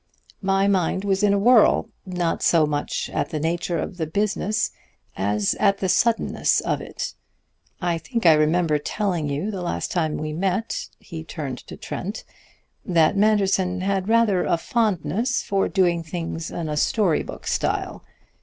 My 0.41 0.67
mind 0.67 1.03
was 1.05 1.21
in 1.21 1.31
a 1.31 1.37
whirl, 1.37 1.87
not 2.07 2.41
so 2.41 2.65
much 2.65 3.07
at 3.13 3.29
the 3.29 3.39
nature 3.39 3.77
of 3.77 3.97
the 3.97 4.07
business 4.07 4.71
as 5.15 5.53
at 5.59 5.77
the 5.77 5.87
suddenness 5.87 6.59
of 6.59 6.81
it. 6.81 7.13
I 7.79 7.99
think 7.99 8.25
I 8.25 8.33
remember 8.33 8.79
telling 8.79 9.29
you 9.29 9.51
the 9.51 9.61
last 9.61 9.91
time 9.91 10.17
we 10.17 10.33
met" 10.33 10.87
he 10.99 11.23
turned 11.23 11.59
to 11.67 11.77
Trent 11.77 12.23
"that 12.83 13.15
Manderson 13.15 13.81
had 13.81 14.09
rather 14.09 14.43
a 14.43 14.57
fondness 14.57 15.43
for 15.43 15.67
doing 15.69 16.01
things 16.01 16.49
in 16.49 16.67
a 16.67 16.77
story 16.77 17.21
book 17.21 17.45
style. 17.45 18.03